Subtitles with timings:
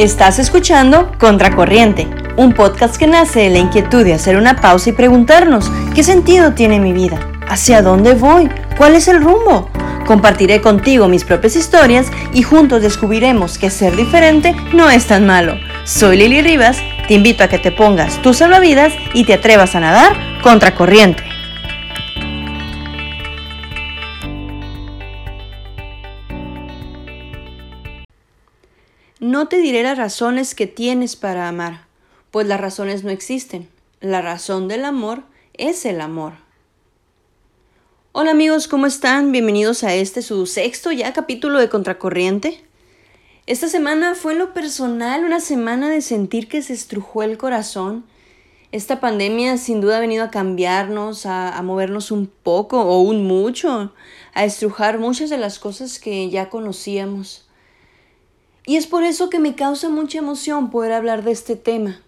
[0.00, 2.08] Estás escuchando Contracorriente,
[2.38, 6.54] un podcast que nace de la inquietud de hacer una pausa y preguntarnos qué sentido
[6.54, 9.68] tiene mi vida, hacia dónde voy, cuál es el rumbo.
[10.06, 15.56] Compartiré contigo mis propias historias y juntos descubriremos que ser diferente no es tan malo.
[15.84, 19.80] Soy Lili Rivas, te invito a que te pongas tus salvavidas y te atrevas a
[19.80, 21.29] nadar contracorriente.
[29.40, 31.86] No te diré las razones que tienes para amar,
[32.30, 33.70] pues las razones no existen.
[34.02, 35.22] La razón del amor
[35.54, 36.34] es el amor.
[38.12, 39.32] Hola amigos, ¿cómo están?
[39.32, 42.62] Bienvenidos a este su sexto ya capítulo de Contracorriente.
[43.46, 48.04] Esta semana fue en lo personal una semana de sentir que se estrujó el corazón.
[48.72, 53.26] Esta pandemia sin duda ha venido a cambiarnos, a, a movernos un poco o un
[53.26, 53.94] mucho,
[54.34, 57.46] a estrujar muchas de las cosas que ya conocíamos.
[58.70, 62.02] Y es por eso que me causa mucha emoción poder hablar de este tema.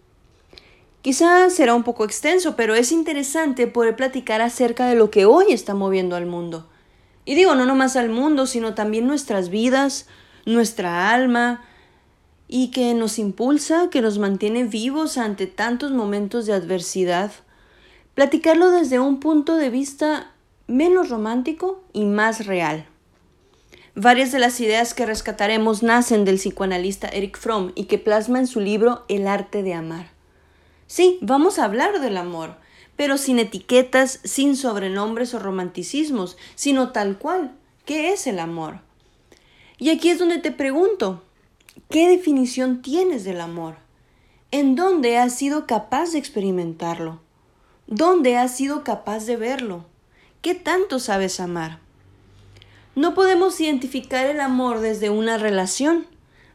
[1.01, 5.47] Quizás será un poco extenso, pero es interesante poder platicar acerca de lo que hoy
[5.49, 6.69] está moviendo al mundo.
[7.25, 10.07] Y digo, no nomás al mundo, sino también nuestras vidas,
[10.47, 11.65] nuestra alma,
[12.47, 17.33] y que nos impulsa, que nos mantiene vivos ante tantos momentos de adversidad.
[18.15, 20.31] Platicarlo desde un punto de vista
[20.69, 22.87] menos romántico y más real.
[23.95, 28.47] Varias de las ideas que rescataremos nacen del psicoanalista Eric Fromm y que plasma en
[28.47, 30.13] su libro El arte de amar.
[30.87, 32.57] Sí, vamos a hablar del amor,
[32.97, 37.53] pero sin etiquetas, sin sobrenombres o romanticismos, sino tal cual.
[37.85, 38.81] ¿Qué es el amor?
[39.77, 41.23] Y aquí es donde te pregunto,
[41.91, 43.77] ¿qué definición tienes del amor?
[44.53, 47.21] ¿En dónde has sido capaz de experimentarlo?
[47.89, 49.85] ¿Dónde has sido capaz de verlo?
[50.41, 51.82] ¿Qué tanto sabes amar?
[52.95, 56.07] No podemos identificar el amor desde una relación,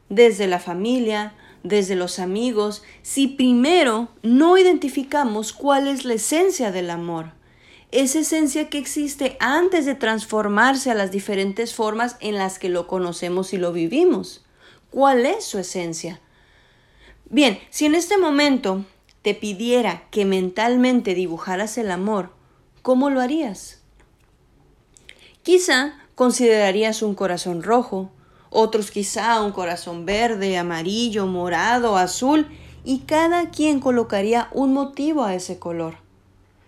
[0.08, 6.90] desde la familia, desde los amigos, si primero no identificamos cuál es la esencia del
[6.90, 7.32] amor.
[7.90, 12.86] Esa esencia que existe antes de transformarse a las diferentes formas en las que lo
[12.86, 14.44] conocemos y lo vivimos.
[14.90, 16.20] ¿Cuál es su esencia?
[17.30, 18.84] Bien, si en este momento
[19.22, 22.32] te pidiera que mentalmente dibujaras el amor,
[22.82, 23.82] ¿cómo lo harías?
[25.42, 28.10] Quizá considerarías un corazón rojo,
[28.50, 32.48] otros quizá un corazón verde, amarillo, morado, azul,
[32.84, 35.94] y cada quien colocaría un motivo a ese color.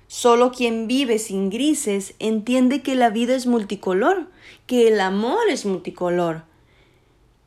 [0.06, 4.28] Solo quien vive sin grises entiende que la vida es multicolor,
[4.68, 6.44] que el amor es multicolor,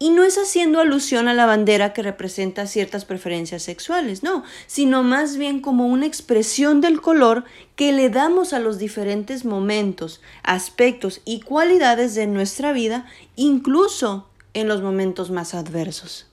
[0.03, 5.01] y no es haciendo alusión a la bandera que representa ciertas preferencias sexuales, no, sino
[5.01, 7.45] más bien como una expresión del color
[7.77, 13.05] que le damos a los diferentes momentos, aspectos y cualidades de nuestra vida,
[13.37, 16.27] incluso en los momentos más adversos.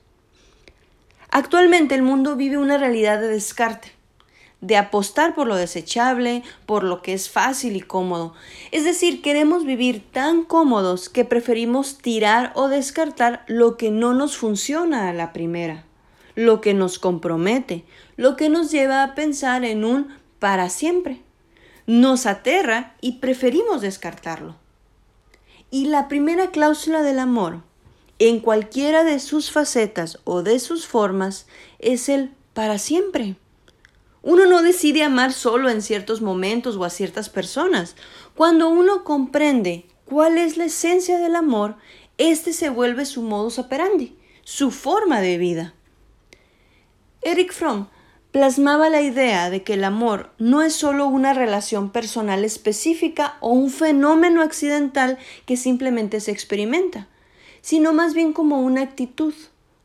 [1.29, 4.00] Actualmente el mundo vive una realidad de descarte
[4.61, 8.33] de apostar por lo desechable, por lo que es fácil y cómodo.
[8.71, 14.37] Es decir, queremos vivir tan cómodos que preferimos tirar o descartar lo que no nos
[14.37, 15.83] funciona a la primera,
[16.35, 17.83] lo que nos compromete,
[18.17, 21.21] lo que nos lleva a pensar en un para siempre.
[21.87, 24.55] Nos aterra y preferimos descartarlo.
[25.71, 27.61] Y la primera cláusula del amor,
[28.19, 31.47] en cualquiera de sus facetas o de sus formas,
[31.79, 33.35] es el para siempre.
[34.23, 37.95] Uno no decide amar solo en ciertos momentos o a ciertas personas.
[38.35, 41.75] Cuando uno comprende cuál es la esencia del amor,
[42.17, 45.73] este se vuelve su modus operandi, su forma de vida.
[47.23, 47.87] Eric Fromm
[48.31, 53.49] plasmaba la idea de que el amor no es solo una relación personal específica o
[53.49, 57.07] un fenómeno accidental que simplemente se experimenta,
[57.61, 59.33] sino más bien como una actitud,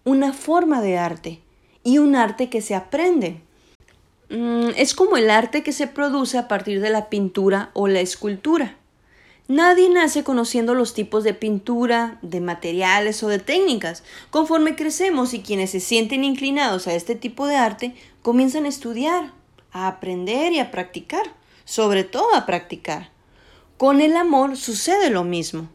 [0.04, 1.40] una forma de arte,
[1.82, 3.42] y un arte que se aprende,
[4.28, 8.76] es como el arte que se produce a partir de la pintura o la escultura.
[9.48, 14.02] Nadie nace conociendo los tipos de pintura, de materiales o de técnicas.
[14.30, 19.32] Conforme crecemos y quienes se sienten inclinados a este tipo de arte comienzan a estudiar,
[19.70, 21.32] a aprender y a practicar,
[21.64, 23.10] sobre todo a practicar.
[23.76, 25.68] Con el amor sucede lo mismo.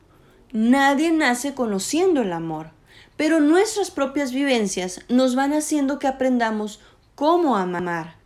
[0.52, 2.72] Nadie nace conociendo el amor,
[3.16, 6.82] pero nuestras propias vivencias nos van haciendo que aprendamos
[7.16, 8.21] cómo amar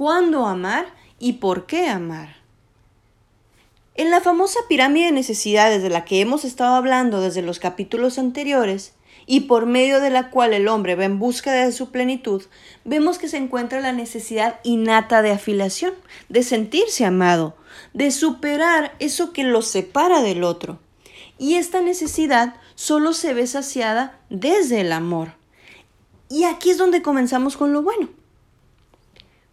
[0.00, 0.86] cuándo amar
[1.18, 2.36] y por qué amar.
[3.94, 8.18] En la famosa pirámide de necesidades de la que hemos estado hablando desde los capítulos
[8.18, 8.94] anteriores,
[9.26, 12.44] y por medio de la cual el hombre va en búsqueda de su plenitud,
[12.86, 15.92] vemos que se encuentra la necesidad innata de afiliación,
[16.30, 17.54] de sentirse amado,
[17.92, 20.78] de superar eso que lo separa del otro.
[21.36, 25.34] Y esta necesidad solo se ve saciada desde el amor.
[26.30, 28.08] Y aquí es donde comenzamos con lo bueno.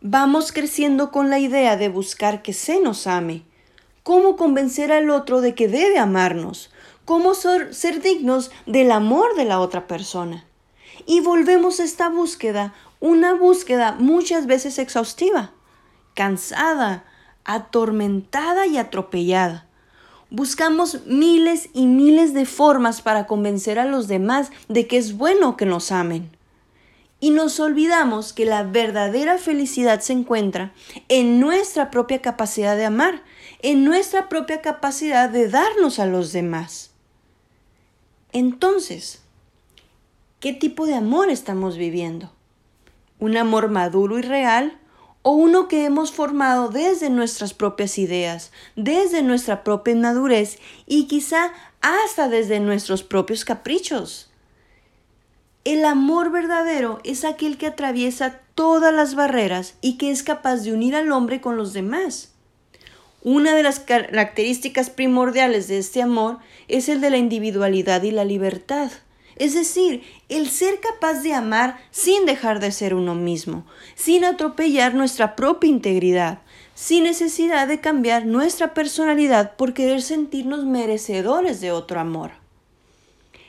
[0.01, 3.45] Vamos creciendo con la idea de buscar que se nos ame,
[4.03, 6.69] cómo convencer al otro de que debe amarnos,
[7.03, 7.71] cómo ser,
[8.03, 10.45] dignos del amor de la otra persona.
[11.07, 15.49] Y volvemos a esta búsqueda, una búsqueda muchas veces exhaustiva,
[16.13, 17.03] cansada,
[17.44, 19.65] atormentada y atropellada.
[20.29, 25.57] Buscamos miles y miles de formas para convencer a los demás de que es bueno
[25.57, 26.37] que nos amen.
[27.19, 30.74] Y nos olvidamos que la verdadera felicidad se encuentra
[31.10, 33.24] en nuestra propia capacidad de amar,
[33.62, 36.92] en nuestra propia capacidad de darnos a los demás.
[38.34, 39.22] Entonces,
[40.40, 42.31] ¿qué tipo de amor estamos viviendo?
[43.19, 44.80] ¿Un amor maduro y real
[45.24, 51.52] o uno que hemos formado desde nuestras propias ideas, desde nuestra propia madurez y quizá
[51.81, 54.26] hasta desde nuestros propios caprichos.
[55.68, 60.72] El amor verdadero es aquel que atraviesa todas las barreras y que es capaz de
[60.72, 62.31] unir al hombre con los demás.
[63.22, 66.38] Una de las características primordiales de este amor
[66.69, 68.92] es el de la individualidad y la libertad.
[69.36, 74.94] Es decir, el ser capaz de amar sin dejar de ser uno mismo, sin atropellar
[74.94, 76.40] nuestra propia integridad,
[76.75, 82.46] sin necesidad de cambiar nuestra personalidad por querer sentirnos merecedores de otro amor.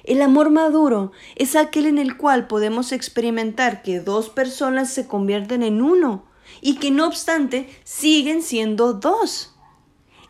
[0.09, 5.63] El amor maduro es aquel en el cual podemos experimentar que dos personas se convierten
[5.63, 6.25] en uno
[6.63, 9.55] y que no obstante siguen siendo dos.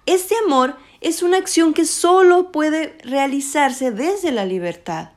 [0.05, 5.11] Este amor es una acción que solo puede realizarse desde la libertad.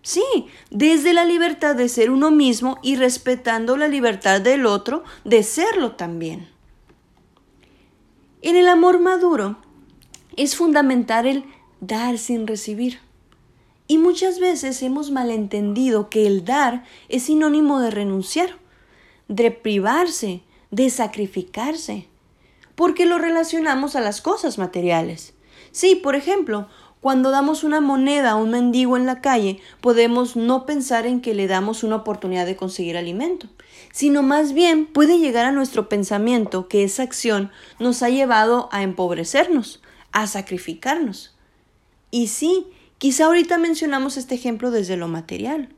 [0.00, 0.24] Sí,
[0.70, 5.92] desde la libertad de ser uno mismo y respetando la libertad del otro de serlo
[5.92, 6.48] también.
[8.40, 9.58] En el amor maduro
[10.38, 11.44] es fundamental el
[11.82, 13.04] dar sin recibir.
[13.88, 18.58] Y muchas veces hemos malentendido que el dar es sinónimo de renunciar,
[19.28, 22.08] de privarse, de sacrificarse,
[22.74, 25.34] porque lo relacionamos a las cosas materiales.
[25.70, 26.68] Sí, por ejemplo,
[27.00, 31.34] cuando damos una moneda a un mendigo en la calle, podemos no pensar en que
[31.34, 33.46] le damos una oportunidad de conseguir alimento,
[33.92, 38.82] sino más bien puede llegar a nuestro pensamiento que esa acción nos ha llevado a
[38.82, 39.80] empobrecernos,
[40.10, 41.36] a sacrificarnos.
[42.10, 42.66] Y sí,
[42.98, 45.68] quizá ahorita mencionamos este ejemplo desde lo material,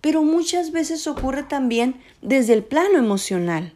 [0.00, 3.72] pero muchas veces ocurre también desde el plano emocional.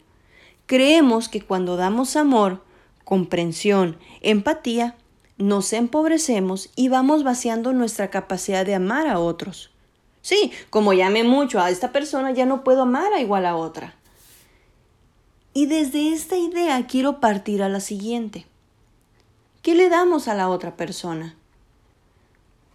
[0.67, 2.63] Creemos que cuando damos amor,
[3.05, 4.97] comprensión, empatía,
[5.39, 9.71] nos empobrecemos y vamos vaciando nuestra capacidad de amar a otros.
[10.21, 13.97] Sí, como llame mucho a esta persona, ya no puedo amar a igual a otra.
[15.53, 18.47] Y desde esta idea quiero partir a la siguiente.
[19.63, 21.37] ¿Qué le damos a la otra persona?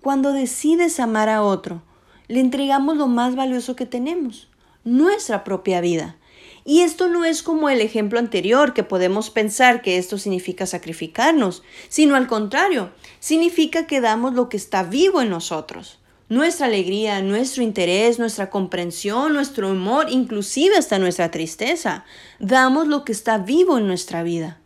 [0.07, 1.83] Cuando decides amar a otro,
[2.29, 4.47] le entregamos lo más valioso que tenemos,
[4.85, 6.15] nuestra propia vida.
[6.63, 11.61] Y esto no es como el ejemplo anterior, que podemos pensar que esto significa sacrificarnos,
[11.89, 15.99] sino al contrario, significa que damos lo que está vivo en nosotros.
[16.29, 22.05] Nuestra alegría, nuestro interés, nuestra comprensión, nuestro humor, inclusive hasta nuestra tristeza.
[22.39, 24.61] Damos lo que está vivo en nuestra vida.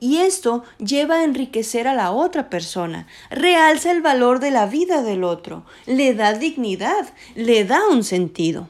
[0.00, 5.02] Y esto lleva a enriquecer a la otra persona, realza el valor de la vida
[5.02, 8.68] del otro, le da dignidad, le da un sentido.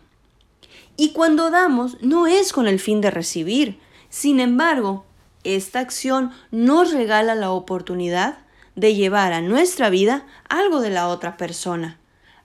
[0.97, 3.78] Y cuando damos no es con el fin de recibir.
[4.08, 5.04] Sin embargo,
[5.44, 8.38] esta acción nos regala la oportunidad
[8.75, 11.99] de llevar a nuestra vida algo de la otra persona,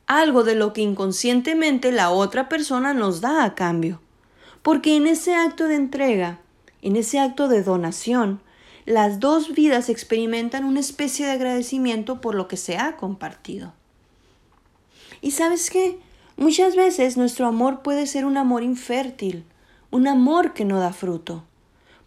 [0.07, 4.01] algo de lo que inconscientemente la otra persona nos da a cambio.
[4.61, 6.39] Porque en ese acto de entrega,
[6.81, 8.41] en ese acto de donación,
[8.85, 13.73] las dos vidas experimentan una especie de agradecimiento por lo que se ha compartido.
[15.21, 15.99] ¿Y sabes qué?
[16.35, 19.45] Muchas veces nuestro amor puede ser un amor infértil,
[19.91, 21.43] un amor que no da fruto,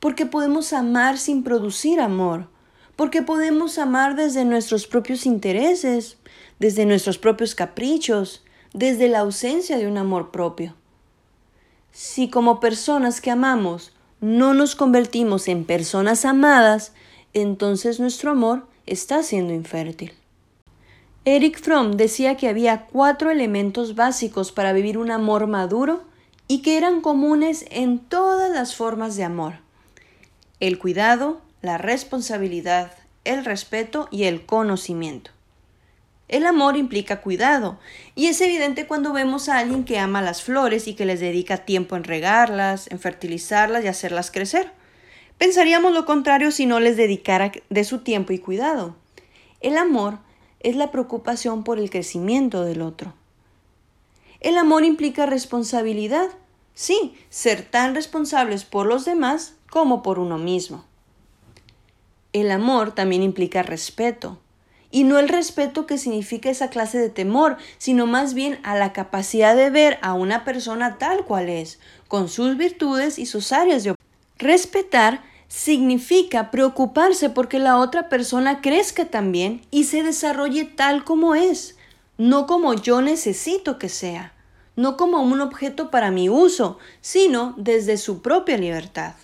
[0.00, 2.48] porque podemos amar sin producir amor,
[2.96, 6.18] porque podemos amar desde nuestros propios intereses,
[6.58, 10.74] desde nuestros propios caprichos, desde la ausencia de un amor propio.
[11.92, 16.92] Si como personas que amamos no nos convertimos en personas amadas,
[17.34, 20.12] entonces nuestro amor está siendo infértil.
[21.24, 26.04] Eric Fromm decía que había cuatro elementos básicos para vivir un amor maduro
[26.48, 29.54] y que eran comunes en todas las formas de amor.
[30.60, 32.92] El cuidado, la responsabilidad,
[33.24, 35.32] el respeto y el conocimiento.
[36.28, 37.78] El amor implica cuidado,
[38.16, 41.58] y es evidente cuando vemos a alguien que ama las flores y que les dedica
[41.58, 44.72] tiempo en regarlas, en fertilizarlas y hacerlas crecer.
[45.38, 48.96] Pensaríamos lo contrario si no les dedicara de su tiempo y cuidado.
[49.60, 50.18] El amor
[50.60, 53.14] es la preocupación por el crecimiento del otro.
[54.40, 56.28] El amor implica responsabilidad.
[56.74, 60.84] Sí, ser tan responsables por los demás como por uno mismo.
[62.32, 64.38] El amor también implica respeto.
[64.90, 68.92] Y no el respeto que significa esa clase de temor, sino más bien a la
[68.92, 71.78] capacidad de ver a una persona tal cual es,
[72.08, 73.94] con sus virtudes y sus áreas de
[74.38, 81.76] Respetar significa preocuparse porque la otra persona crezca también y se desarrolle tal como es,
[82.18, 84.34] no como yo necesito que sea,
[84.74, 89.14] no como un objeto para mi uso, sino desde su propia libertad.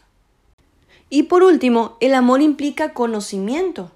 [1.11, 3.91] Y por último, el amor implica conocimiento.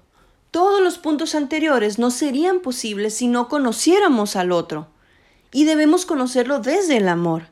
[0.57, 4.87] Todos los puntos anteriores no serían posibles si no conociéramos al otro.
[5.51, 7.43] Y debemos conocerlo desde el amor.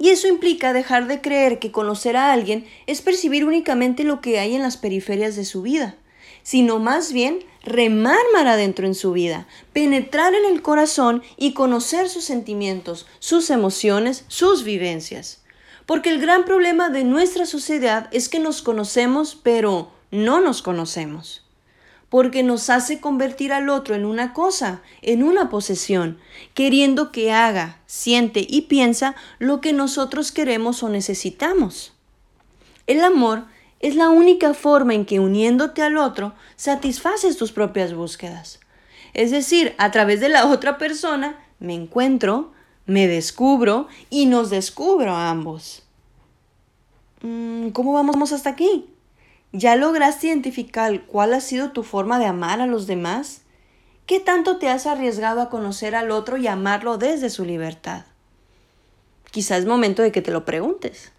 [0.00, 4.40] Y eso implica dejar de creer que conocer a alguien es percibir únicamente lo que
[4.40, 5.94] hay en las periferias de su vida,
[6.42, 12.08] sino más bien remar mar adentro en su vida, penetrar en el corazón y conocer
[12.08, 15.44] sus sentimientos, sus emociones, sus vivencias.
[15.86, 21.43] Porque el gran problema de nuestra sociedad es que nos conocemos, pero no nos conocemos
[22.14, 26.20] porque nos hace convertir al otro en una cosa, en una posesión,
[26.54, 31.92] queriendo que haga, siente y piensa lo que nosotros queremos o necesitamos.
[32.86, 33.46] El amor
[33.80, 38.60] es la única forma en que uniéndote al otro satisfaces tus propias búsquedas.
[39.12, 42.52] Es decir, a través de la otra persona me encuentro,
[42.86, 45.82] me descubro y nos descubro a ambos.
[47.22, 48.93] Mm, ¿Cómo vamos hasta aquí?
[49.56, 53.42] ¿Ya lograste identificar cuál ha sido tu forma de amar a los demás?
[54.04, 58.04] ¿Qué tanto te has arriesgado a conocer al otro y amarlo desde su libertad?
[59.30, 61.12] Quizás es momento de que te lo preguntes.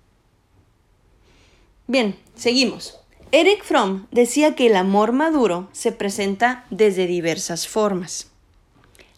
[1.88, 3.00] Bien, seguimos.
[3.32, 8.32] Eric Fromm decía que el amor maduro se presenta desde diversas formas.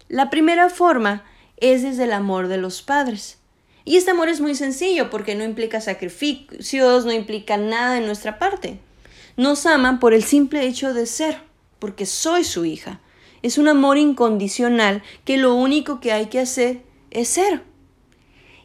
[0.09, 1.25] La primera forma
[1.57, 3.39] es desde el amor de los padres.
[3.83, 8.37] Y este amor es muy sencillo porque no implica sacrificios, no implica nada de nuestra
[8.37, 8.79] parte.
[9.37, 11.43] Nos aman por el simple hecho de ser,
[11.77, 12.99] porque soy su hija.
[13.43, 17.63] Es un amor incondicional que lo único que hay que hacer es ser.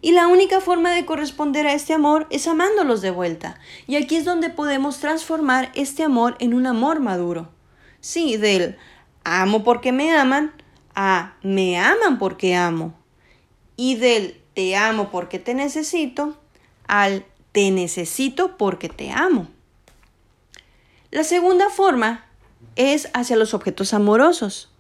[0.01, 3.61] Y la única forma de corresponder a este amor es amándolos de vuelta.
[3.87, 7.51] Y aquí es donde podemos transformar este amor en un amor maduro.
[8.01, 8.79] Sí, del
[9.25, 10.53] amo porque me aman
[10.95, 12.95] a me aman porque amo.
[13.77, 16.37] Y del te amo porque te necesito
[16.89, 19.49] al te necesito porque te amo.
[21.13, 22.25] La segunda forma
[22.75, 24.71] es hacia los objetos amorosos.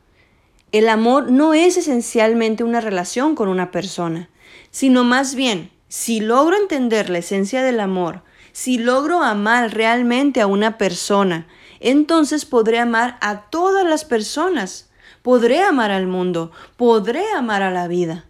[0.72, 4.30] El amor no es esencialmente una relación con una persona,
[4.70, 8.22] sino más bien, si logro entender la esencia del amor,
[8.52, 11.46] si logro amar realmente a una persona,
[11.80, 14.88] entonces podré amar a todas las personas,
[15.20, 18.24] podré amar al mundo, podré amar a la vida.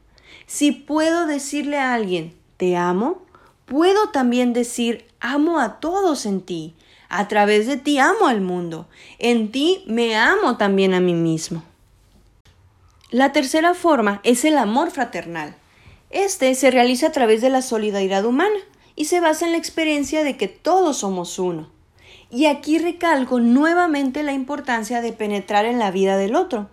[0.46, 3.22] Si puedo decirle a alguien, te amo,
[3.64, 6.74] puedo también decir, amo a todos en ti,
[7.12, 8.88] a través de ti amo al mundo.
[9.18, 11.62] En ti me amo también a mí mismo.
[13.10, 15.54] La tercera forma es el amor fraternal.
[16.08, 18.56] Este se realiza a través de la solidaridad humana
[18.96, 21.70] y se basa en la experiencia de que todos somos uno.
[22.30, 26.70] Y aquí recalco nuevamente la importancia de penetrar en la vida del otro.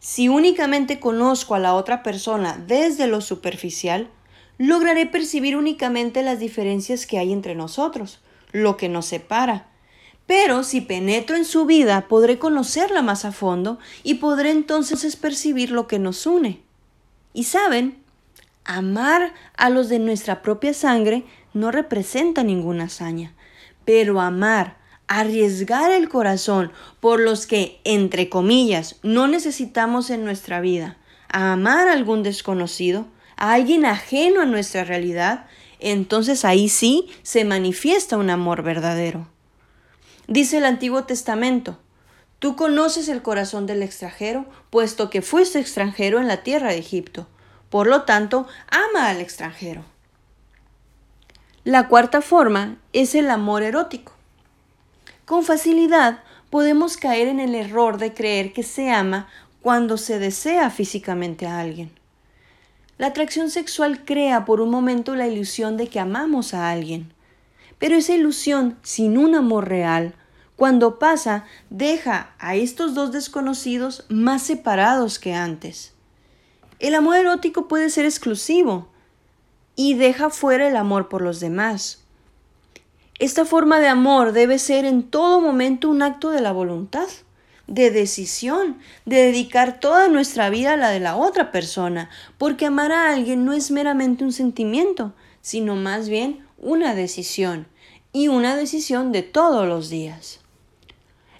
[0.00, 4.10] Si únicamente conozco a la otra persona desde lo superficial,
[4.58, 9.68] lograré percibir únicamente las diferencias que hay entre nosotros, lo que nos separa,
[10.26, 15.70] pero si penetro en su vida, podré conocerla más a fondo y podré entonces percibir
[15.70, 16.60] lo que nos une.
[17.32, 17.98] Y saben,
[18.64, 23.34] amar a los de nuestra propia sangre no representa ninguna hazaña,
[23.84, 30.96] pero amar, arriesgar el corazón por los que, entre comillas, no necesitamos en nuestra vida,
[31.28, 33.06] a amar a algún desconocido,
[33.36, 35.46] a alguien ajeno a nuestra realidad,
[35.78, 39.28] entonces ahí sí se manifiesta un amor verdadero.
[40.28, 41.78] Dice el Antiguo Testamento,
[42.38, 47.26] Tú conoces el corazón del extranjero, puesto que fuiste extranjero en la tierra de Egipto.
[47.70, 49.84] Por lo tanto, ama al extranjero.
[51.64, 54.12] La cuarta forma es el amor erótico.
[55.24, 59.28] Con facilidad podemos caer en el error de creer que se ama
[59.62, 61.90] cuando se desea físicamente a alguien.
[62.98, 67.12] La atracción sexual crea por un momento la ilusión de que amamos a alguien.
[67.78, 70.14] Pero esa ilusión sin un amor real,
[70.56, 75.92] cuando pasa, deja a estos dos desconocidos más separados que antes.
[76.78, 78.88] El amor erótico puede ser exclusivo
[79.76, 82.02] y deja fuera el amor por los demás.
[83.18, 87.08] Esta forma de amor debe ser en todo momento un acto de la voluntad,
[87.66, 92.92] de decisión, de dedicar toda nuestra vida a la de la otra persona, porque amar
[92.92, 97.66] a alguien no es meramente un sentimiento, sino más bien una decisión,
[98.16, 100.40] y una decisión de todos los días.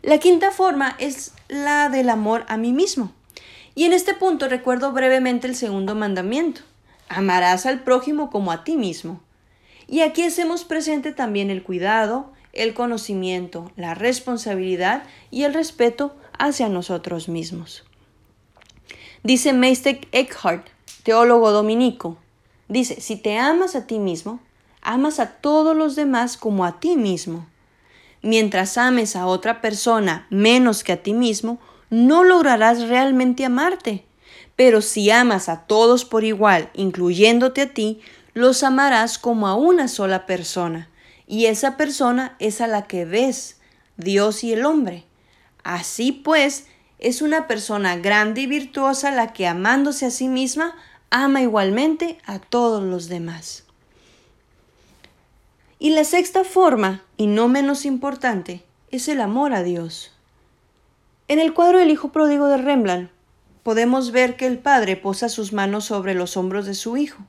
[0.02, 3.12] La quinta forma es la del amor a mí mismo.
[3.75, 6.61] Y en este punto recuerdo brevemente el segundo mandamiento.
[7.08, 9.23] Amarás al prójimo como a ti mismo.
[9.88, 16.68] Y aquí hacemos presente también el cuidado, el conocimiento, la responsabilidad y el respeto hacia
[16.68, 17.85] nosotros mismos.
[19.23, 20.66] Dice Meister Eckhart,
[21.04, 22.18] teólogo dominico,
[22.68, 24.40] dice, si te amas a ti mismo,
[24.86, 27.46] amas a todos los demás como a ti mismo.
[28.22, 31.58] Mientras ames a otra persona menos que a ti mismo,
[31.90, 34.06] no lograrás realmente amarte.
[34.54, 38.00] Pero si amas a todos por igual, incluyéndote a ti,
[38.32, 40.88] los amarás como a una sola persona.
[41.26, 43.58] Y esa persona es a la que ves,
[43.96, 45.04] Dios y el hombre.
[45.64, 46.68] Así pues,
[47.00, 50.76] es una persona grande y virtuosa la que amándose a sí misma,
[51.10, 53.65] ama igualmente a todos los demás.
[55.78, 60.12] Y la sexta forma, y no menos importante, es el amor a Dios.
[61.28, 63.11] En el cuadro del Hijo Pródigo de Rembrandt
[63.62, 67.25] podemos ver que el padre posa sus manos sobre los hombros de su hijo.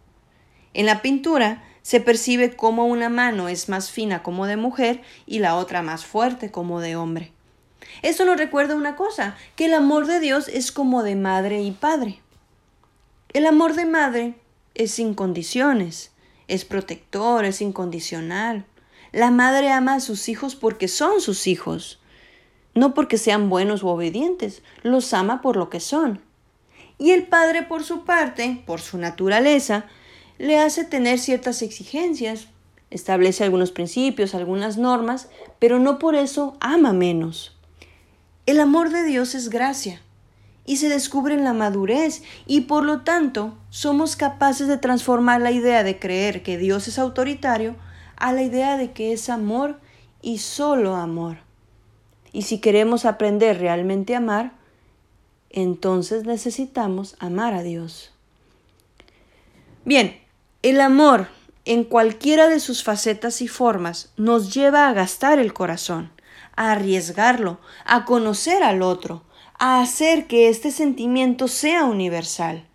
[0.73, 5.39] En la pintura se percibe cómo una mano es más fina como de mujer y
[5.39, 7.33] la otra más fuerte como de hombre.
[8.01, 11.71] Esto nos recuerda una cosa, que el amor de Dios es como de madre y
[11.71, 12.19] padre.
[13.33, 14.35] El amor de madre
[14.75, 16.11] es sin condiciones,
[16.47, 18.65] es protector, es incondicional.
[19.11, 21.99] La madre ama a sus hijos porque son sus hijos
[22.77, 26.21] no porque sean buenos u obedientes, los ama por lo que son.
[26.99, 29.85] Y el Padre, por su parte, por su naturaleza,
[30.37, 32.49] le hace tener ciertas exigencias,
[32.91, 35.27] establece algunos principios, algunas normas,
[35.57, 37.57] pero no por eso ama menos.
[38.45, 40.01] El amor de Dios es gracia
[40.67, 45.49] y se descubre en la madurez y por lo tanto somos capaces de transformar la
[45.49, 47.75] idea de creer que Dios es autoritario
[48.17, 49.79] a la idea de que es amor
[50.21, 51.37] y solo amor.
[52.33, 54.51] Y si queremos aprender realmente a amar,
[55.49, 58.11] entonces necesitamos amar a Dios.
[59.85, 60.19] Bien,
[60.63, 61.29] el amor
[61.63, 66.11] en cualquiera de sus facetas y formas nos lleva a gastar el corazón,
[66.57, 69.23] a arriesgarlo, a conocer al otro,
[69.59, 72.65] a hacer que este sentimiento sea universal.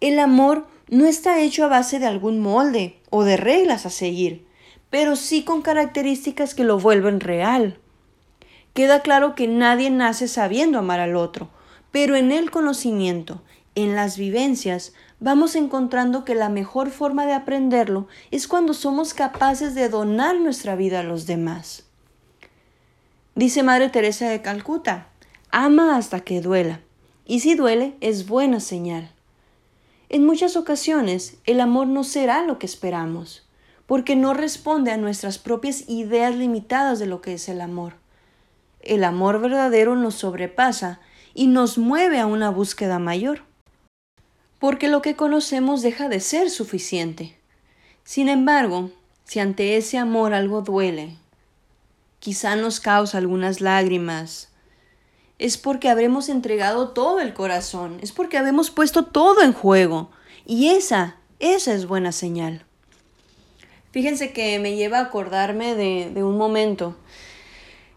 [0.00, 4.46] El amor no está hecho a base de algún molde o de reglas a seguir,
[4.90, 7.78] pero sí con características que lo vuelven real,
[8.74, 11.48] Queda claro que nadie nace sabiendo amar al otro,
[11.90, 13.42] pero en el conocimiento,
[13.74, 19.74] en las vivencias, vamos encontrando que la mejor forma de aprenderlo es cuando somos capaces
[19.74, 21.84] de donar nuestra vida a los demás.
[23.34, 25.08] Dice Madre Teresa de Calcuta,
[25.52, 26.80] ama hasta que duela,
[27.26, 29.12] y si duele es buena señal.
[30.08, 33.46] En muchas ocasiones el amor no será lo que esperamos,
[33.86, 37.94] porque no responde a nuestras propias ideas limitadas de lo que es el amor.
[38.80, 41.00] El amor verdadero nos sobrepasa
[41.34, 43.42] y nos mueve a una búsqueda mayor.
[44.58, 47.36] Porque lo que conocemos deja de ser suficiente.
[48.04, 48.90] Sin embargo,
[49.24, 51.16] si ante ese amor algo duele,
[52.18, 54.49] quizá nos causa algunas lágrimas,
[55.40, 60.10] es porque habremos entregado todo el corazón, es porque habremos puesto todo en juego.
[60.46, 62.64] Y esa, esa es buena señal.
[63.90, 66.96] Fíjense que me lleva a acordarme de, de un momento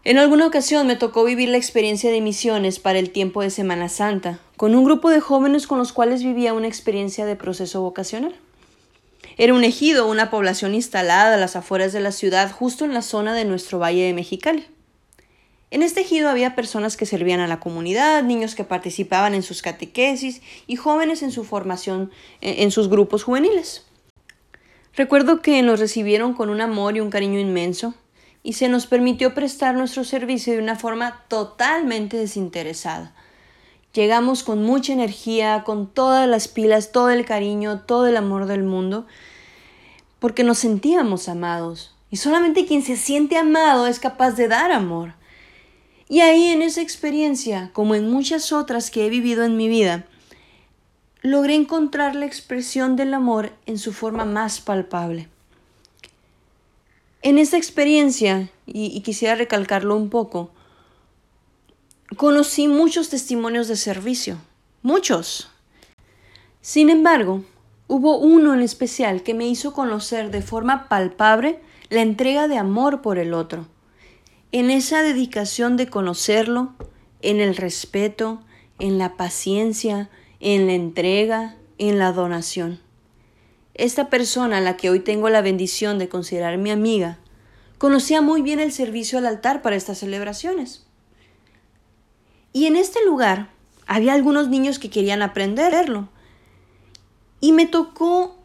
[0.06, 3.88] en alguna ocasión me tocó vivir la experiencia de misiones para el tiempo de Semana
[3.88, 8.36] Santa, con un grupo de jóvenes con los cuales vivía una experiencia de proceso vocacional.
[9.38, 13.00] Era un ejido, una población instalada a las afueras de la ciudad, justo en la
[13.00, 14.66] zona de nuestro Valle de Mexicali.
[15.74, 19.60] En este ejido había personas que servían a la comunidad, niños que participaban en sus
[19.60, 23.84] catequesis y jóvenes en su formación eh, en sus grupos juveniles.
[24.94, 27.92] Recuerdo que nos recibieron con un amor y un cariño inmenso,
[28.44, 33.12] y se nos permitió prestar nuestro servicio de una forma totalmente desinteresada.
[33.92, 38.62] Llegamos con mucha energía, con todas las pilas, todo el cariño, todo el amor del
[38.62, 39.08] mundo,
[40.20, 41.96] porque nos sentíamos amados.
[42.12, 45.14] Y solamente quien se siente amado es capaz de dar amor.
[46.08, 50.06] Y ahí en esa experiencia, como en muchas otras que he vivido en mi vida,
[51.22, 55.28] logré encontrar la expresión del amor en su forma más palpable.
[57.22, 60.50] En esta experiencia, y, quisiera recalcarlo un poco,
[62.18, 64.36] conocí muchos testimonios de servicio,
[64.82, 65.48] muchos.
[66.60, 67.42] Sin embargo,
[67.88, 73.00] hubo uno en especial que me hizo conocer de forma palpable la entrega de amor
[73.00, 73.66] por el otro.
[74.56, 76.74] En esa dedicación de conocerlo,
[77.22, 78.40] en el respeto,
[78.78, 82.78] en la paciencia, en la entrega, en la donación.
[83.74, 87.18] Esta persona, a la que hoy tengo la bendición de considerar mi amiga,
[87.78, 90.86] conocía muy bien el servicio al altar para estas celebraciones.
[92.52, 93.50] Y en este lugar
[93.88, 96.10] había algunos niños que querían aprenderlo.
[97.40, 98.36] Y me tocó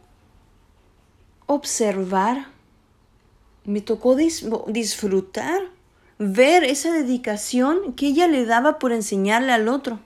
[1.45, 2.47] observar,
[3.63, 5.77] me tocó disfrutar,
[6.19, 9.99] ver esa dedicación que ella le daba por enseñarle al otro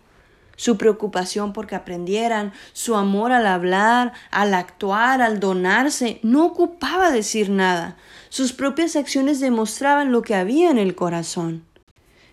[0.56, 7.50] su preocupación porque aprendieran, su amor al hablar, al actuar, al donarse, no ocupaba decir
[7.50, 7.98] nada.
[8.30, 11.66] Sus propias acciones demostraban lo que había en el corazón.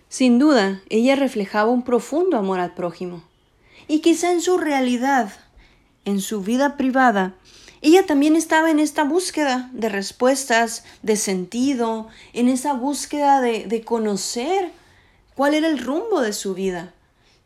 [0.07, 3.23] Sin duda, ella reflejaba un profundo amor al prójimo.
[3.87, 5.31] Y quizá en su realidad,
[6.05, 7.33] en su vida privada,
[7.81, 13.81] ella también estaba en esta búsqueda de respuestas, de sentido, en esa búsqueda de, de
[13.83, 14.71] conocer
[15.35, 16.93] cuál era el rumbo de su vida.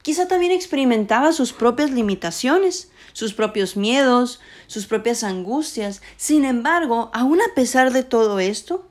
[0.02, 6.02] Quizá también experimentaba sus propias limitaciones, sus propios miedos, sus propias angustias.
[6.18, 8.86] Sin embargo, aun a pesar de todo esto,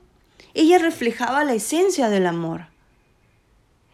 [0.55, 2.67] ella reflejaba la esencia del amor.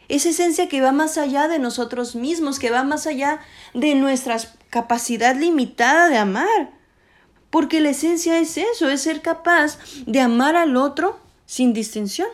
[0.08, 3.42] Esa esencia que va más allá de nosotros mismos, que va más allá
[3.74, 4.38] de nuestra
[4.70, 6.81] capacidad limitada de amar.
[7.52, 12.30] Porque la esencia es eso, es ser capaz de amar al otro sin distinción.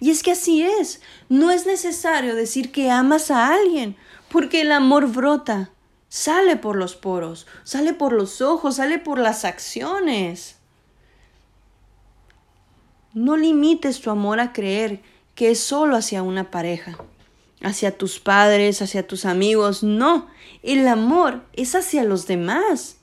[0.00, 1.00] Y es que así es.
[1.28, 3.96] No es necesario decir que amas a alguien,
[4.30, 5.70] porque el amor brota,
[6.08, 10.56] sale por los poros, sale por los ojos, sale por las acciones.
[13.12, 15.02] No limites tu amor a creer
[15.34, 16.96] que es solo hacia una pareja,
[17.62, 19.82] hacia tus padres, hacia tus amigos.
[19.82, 20.28] No,
[20.62, 22.96] el amor es hacia los demás.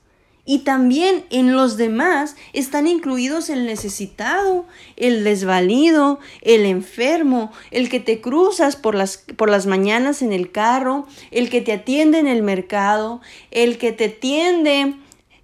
[0.50, 4.64] Y también en los demás están incluidos el necesitado,
[4.96, 10.50] el desvalido, el enfermo, el que te cruzas por las, por las mañanas en el
[10.50, 14.94] carro, el que te atiende en el mercado, el que te tiende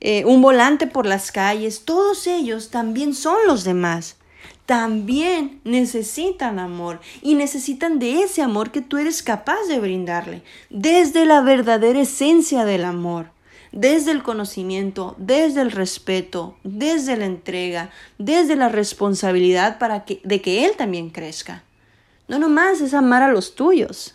[0.01, 1.85] eh, un volante por las calles.
[1.85, 4.17] Todos ellos también son los demás.
[4.65, 11.27] También necesitan amor y necesitan de ese amor que tú eres capaz de brindarle, desde
[11.27, 13.34] la verdadera esencia del amor
[13.75, 20.41] desde el conocimiento, desde el respeto, desde la entrega, desde la responsabilidad para que, de
[20.41, 21.65] que Él también crezca.
[22.29, 24.15] No nomás es amar a los tuyos.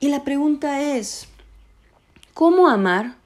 [0.00, 1.28] Y la pregunta es,
[2.34, 3.16] ¿cómo amar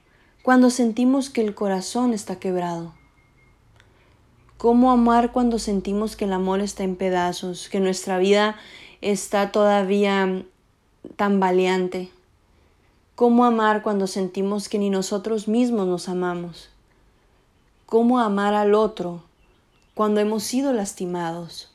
[0.42, 2.94] cuando sentimos que el corazón está quebrado?
[4.59, 8.57] ¿Cómo amar cuando sentimos que el amor está en pedazos, que nuestra vida
[9.00, 10.44] está todavía
[11.16, 12.12] tambaleante?
[13.16, 16.68] ¿Cómo amar cuando sentimos que ni nosotros mismos nos amamos?
[17.87, 19.22] ¿Cómo amar al otro
[19.94, 21.72] cuando hemos sido lastimados?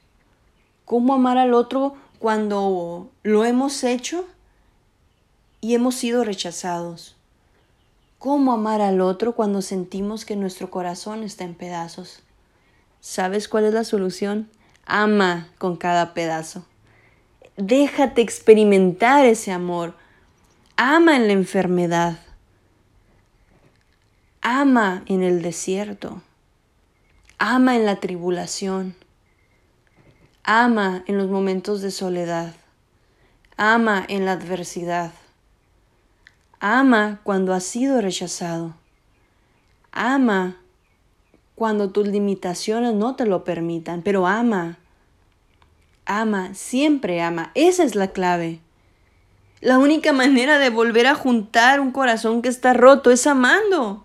[0.85, 4.27] ¿Cómo amar al otro cuando lo hemos hecho
[5.61, 7.15] y hemos sido rechazados?
[8.19, 12.19] ¿Cómo amar al otro cuando sentimos que nuestro corazón está en pedazos?
[12.99, 14.47] ¿Sabes cuál es la solución?
[14.85, 16.65] Ama con cada pedazo.
[17.57, 19.95] Déjate experimentar ese amor
[20.83, 22.17] ama en la enfermedad,
[24.41, 26.23] ama en el desierto,
[27.37, 28.95] ama en la tribulación,
[30.43, 32.55] ama en los momentos de soledad,
[33.57, 35.11] ama en la adversidad,
[36.59, 38.73] ama cuando has sido rechazado,
[39.91, 40.57] ama
[41.53, 44.79] cuando tus limitaciones no te lo permitan, pero ama,
[46.07, 48.61] ama, siempre ama, esa es la clave.
[49.61, 54.03] La única manera de volver a juntar un corazón que está roto es amando.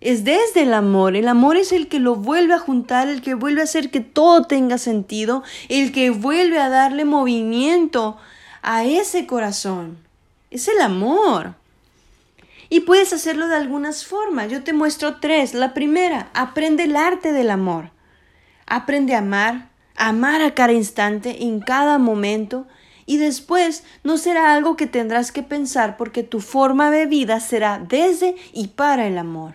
[0.00, 1.14] Es desde el amor.
[1.14, 4.00] El amor es el que lo vuelve a juntar, el que vuelve a hacer que
[4.00, 8.16] todo tenga sentido, el que vuelve a darle movimiento
[8.62, 9.98] a ese corazón.
[10.50, 11.54] Es el amor.
[12.70, 14.50] Y puedes hacerlo de algunas formas.
[14.50, 15.52] Yo te muestro tres.
[15.52, 17.90] La primera, aprende el arte del amor.
[18.66, 22.66] Aprende a amar, amar a cada instante, en cada momento,
[23.06, 27.78] y después no será algo que tendrás que pensar porque tu forma de vida será
[27.78, 29.54] desde y para el amor.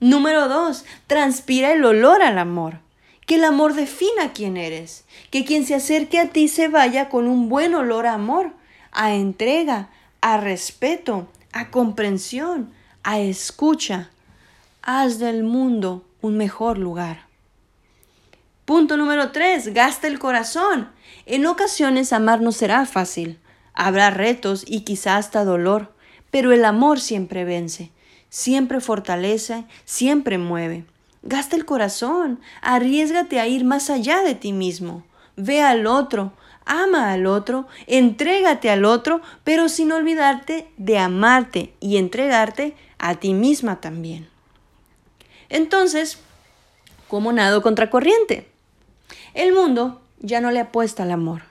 [0.00, 2.80] Número dos, transpira el olor al amor.
[3.26, 5.04] Que el amor defina quién eres.
[5.30, 8.52] Que quien se acerque a ti se vaya con un buen olor a amor,
[8.92, 14.10] a entrega, a respeto, a comprensión, a escucha.
[14.82, 17.27] Haz del mundo un mejor lugar.
[18.68, 20.90] Punto número tres, gasta el corazón.
[21.24, 23.38] En ocasiones amar no será fácil.
[23.72, 25.94] Habrá retos y quizá hasta dolor,
[26.30, 27.92] pero el amor siempre vence,
[28.28, 30.84] siempre fortalece, siempre mueve.
[31.22, 35.02] Gasta el corazón, arriesgate a ir más allá de ti mismo.
[35.36, 36.34] Ve al otro,
[36.66, 43.32] ama al otro, entrégate al otro, pero sin olvidarte de amarte y entregarte a ti
[43.32, 44.28] misma también.
[45.48, 46.18] Entonces,
[47.08, 48.47] ¿cómo nado contracorriente?
[49.38, 51.42] El mundo ya no le apuesta al amor.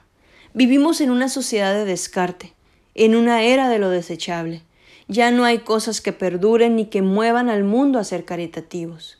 [0.52, 2.52] Vivimos en una sociedad de descarte,
[2.94, 4.60] en una era de lo desechable.
[5.06, 9.18] Ya no hay cosas que perduren ni que muevan al mundo a ser caritativos.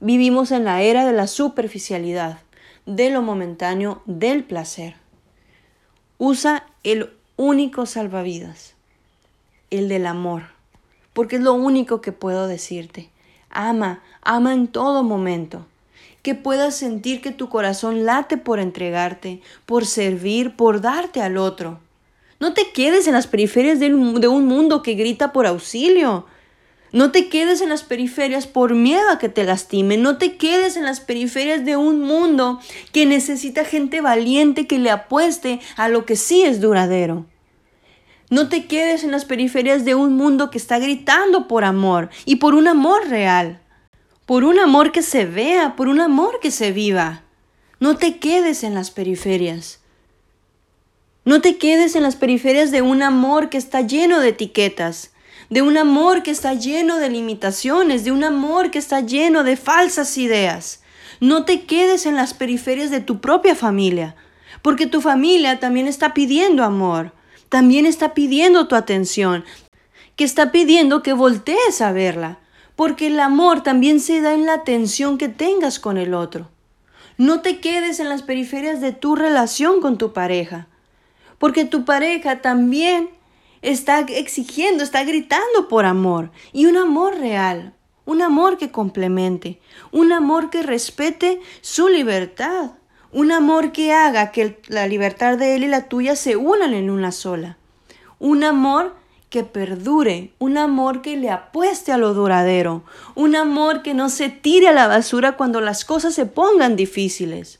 [0.00, 2.40] Vivimos en la era de la superficialidad,
[2.84, 4.96] de lo momentáneo, del placer.
[6.18, 8.74] Usa el único salvavidas,
[9.70, 10.42] el del amor,
[11.14, 13.08] porque es lo único que puedo decirte.
[13.48, 15.64] Ama, ama en todo momento.
[16.22, 21.80] Que puedas sentir que tu corazón late por entregarte, por servir, por darte al otro.
[22.38, 26.26] No te quedes en las periferias de un mundo que grita por auxilio.
[26.92, 30.02] No te quedes en las periferias por miedo a que te lastimen.
[30.02, 32.60] No te quedes en las periferias de un mundo
[32.92, 37.24] que necesita gente valiente que le apueste a lo que sí es duradero.
[38.28, 42.36] No te quedes en las periferias de un mundo que está gritando por amor y
[42.36, 43.61] por un amor real.
[44.26, 47.22] Por un amor que se vea, por un amor que se viva.
[47.80, 49.80] No te quedes en las periferias.
[51.24, 55.10] No te quedes en las periferias de un amor que está lleno de etiquetas,
[55.50, 59.56] de un amor que está lleno de limitaciones, de un amor que está lleno de
[59.56, 60.82] falsas ideas.
[61.20, 64.14] No te quedes en las periferias de tu propia familia,
[64.62, 67.12] porque tu familia también está pidiendo amor,
[67.48, 69.44] también está pidiendo tu atención,
[70.16, 72.38] que está pidiendo que voltees a verla,
[72.82, 76.50] porque el amor también se da en la atención que tengas con el otro.
[77.16, 80.66] No te quedes en las periferias de tu relación con tu pareja,
[81.38, 83.10] porque tu pareja también
[83.60, 87.72] está exigiendo, está gritando por amor y un amor real,
[88.04, 89.60] un amor que complemente,
[89.92, 92.72] un amor que respete su libertad,
[93.12, 96.90] un amor que haga que la libertad de él y la tuya se unan en
[96.90, 97.58] una sola,
[98.18, 98.96] un amor
[99.32, 104.28] que perdure, un amor que le apueste a lo duradero, un amor que no se
[104.28, 107.58] tire a la basura cuando las cosas se pongan difíciles.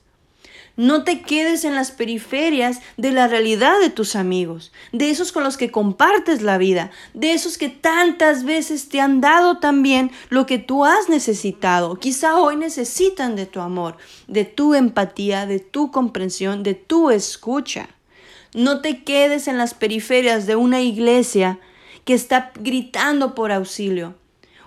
[0.76, 5.44] No te quedes en las periferias de la realidad de tus amigos, de esos con
[5.44, 10.44] los que compartes la vida, de esos que tantas veces te han dado también lo
[10.44, 11.96] que tú has necesitado.
[11.96, 13.96] Quizá hoy necesitan de tu amor,
[14.28, 17.88] de tu empatía, de tu comprensión, de tu escucha.
[18.54, 21.58] No te quedes en las periferias de una iglesia
[22.04, 24.14] que está gritando por auxilio,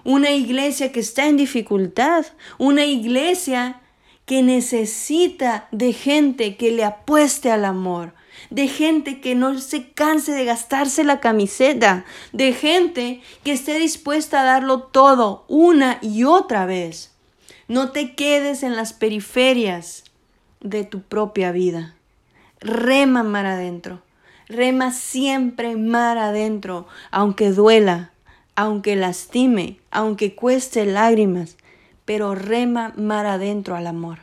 [0.03, 2.25] una iglesia que está en dificultad,
[2.57, 3.81] una iglesia
[4.25, 8.13] que necesita de gente que le apueste al amor,
[8.49, 14.41] de gente que no se canse de gastarse la camiseta, de gente que esté dispuesta
[14.41, 17.11] a darlo todo una y otra vez.
[17.67, 20.03] No te quedes en las periferias
[20.59, 21.95] de tu propia vida.
[22.59, 24.01] Rema mar adentro.
[24.47, 28.11] Rema siempre mar adentro, aunque duela,
[28.55, 31.57] aunque lastime, aunque cueste lágrimas
[32.05, 34.19] pero rema mar adentro al amor.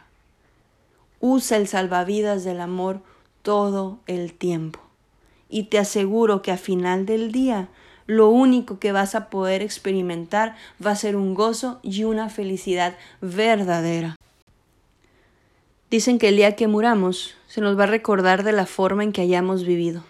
[1.20, 3.00] Usa el salvavidas del amor
[3.42, 4.80] todo el tiempo.
[5.48, 7.68] Y te aseguro que a final del día
[8.06, 12.96] lo único que vas a poder experimentar va a ser un gozo y una felicidad
[13.20, 14.16] verdadera.
[15.90, 19.12] Dicen que el día que muramos se nos va a recordar de la forma en
[19.12, 20.02] que hayamos vivido.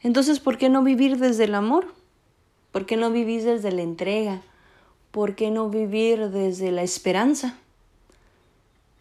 [0.00, 1.92] Entonces, ¿por qué no vivir desde el amor?
[2.70, 4.42] ¿Por qué no vivir desde la entrega,
[5.10, 7.58] ¿por qué no vivir desde la esperanza?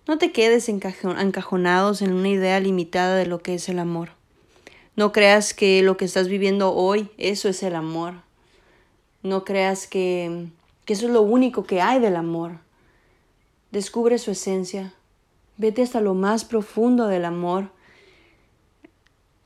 [0.08, 4.10] No te quedes encajonados en una idea limitada de lo que es el amor.
[4.96, 8.16] No creas que lo que estás viviendo hoy, eso es el amor.
[9.22, 10.48] No creas que,
[10.86, 12.54] que eso es lo único que hay del amor.
[13.70, 14.96] Descubre su esencia.
[15.62, 17.72] Vete hasta lo más profundo del amor.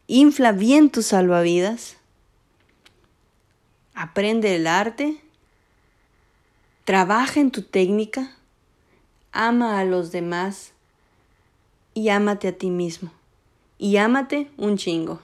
[0.07, 1.97] Infla bien tus salvavidas.
[3.93, 5.21] Aprende el arte
[6.85, 8.37] Trabaja en tu técnica,
[9.31, 10.73] ama a los demás
[11.95, 13.11] y ámate a ti mismo.
[13.79, 15.19] Y ámate un chingo.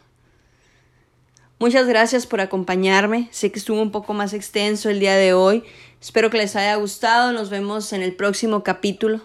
[1.59, 3.29] Muchas gracias por acompañarme.
[3.29, 5.63] Sé que estuvo un poco más extenso el día de hoy.
[6.01, 7.31] Espero que les haya gustado.
[7.31, 9.21] Nos vemos en el próximo capítulo.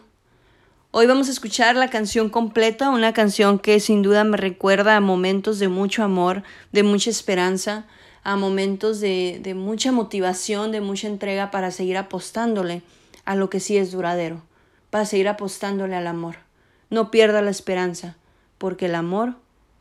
[0.98, 5.00] Hoy vamos a escuchar la canción completa, una canción que sin duda me recuerda a
[5.00, 7.84] momentos de mucho amor, de mucha esperanza,
[8.22, 12.80] a momentos de, de mucha motivación, de mucha entrega para seguir apostándole
[13.26, 14.40] a lo que sí es duradero,
[14.88, 16.36] para seguir apostándole al amor.
[16.88, 18.16] No pierda la esperanza,
[18.56, 19.34] porque el amor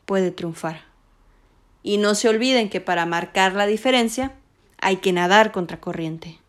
[0.04, 0.82] puede triunfar.
[1.82, 4.34] Y no se olviden que para marcar la diferencia
[4.76, 6.40] hay que nadar contra corriente.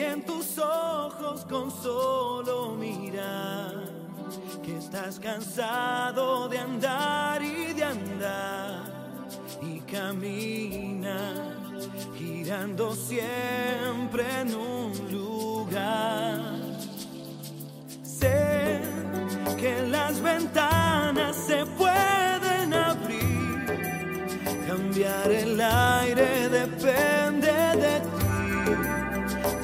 [0.00, 3.84] en tus ojos con solo mirar
[4.62, 8.84] que estás cansado de andar y de andar
[9.62, 11.56] y camina
[12.16, 16.40] girando siempre en un lugar.
[18.02, 18.80] Sé
[19.58, 21.66] que las ventanas se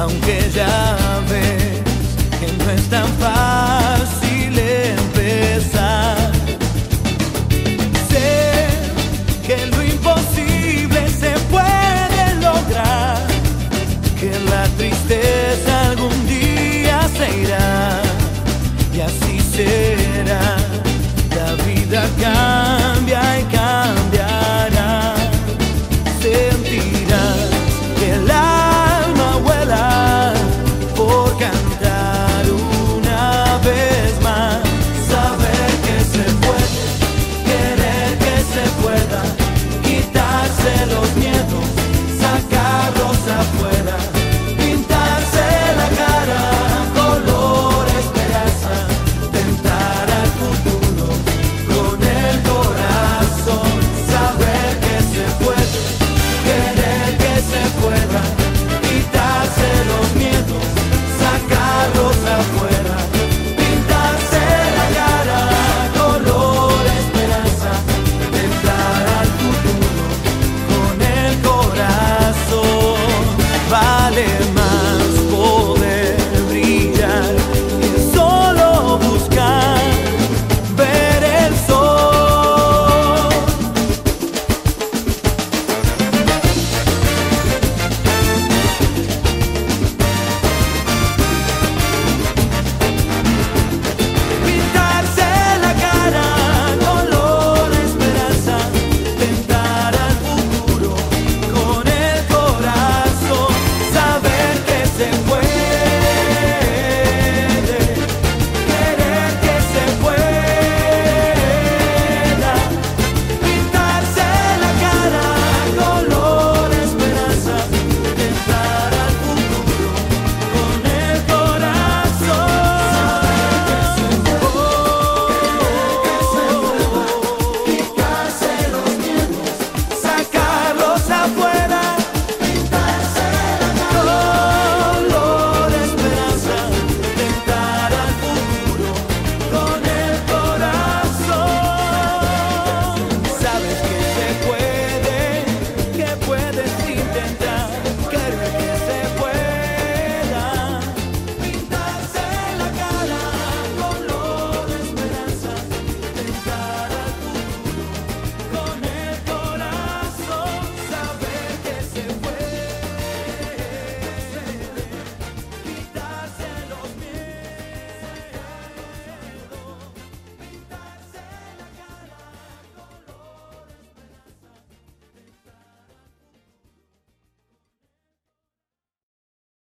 [0.00, 0.29] aunque